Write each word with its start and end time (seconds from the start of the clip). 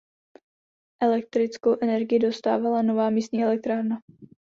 Elektrickou 1.01 1.77
energii 1.81 2.19
dodávala 2.19 2.81
nová 2.81 3.09
místní 3.09 3.43
elektrárna. 3.43 3.97